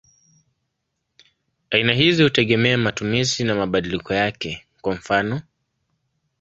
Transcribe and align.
Aina 1.71 1.93
hizi 1.93 2.23
hutegemea 2.23 2.77
matumizi 2.77 3.43
na 3.43 3.55
mabadiliko 3.55 4.13
yake; 4.13 4.65
kwa 4.81 4.93
mfano. 4.93 5.41